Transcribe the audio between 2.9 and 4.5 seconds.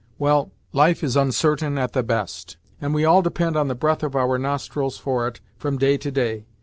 we all depend on the breath of our